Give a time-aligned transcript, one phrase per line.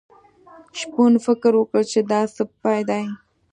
[0.79, 3.03] شپون فکر وکړ چې دا سپی دی.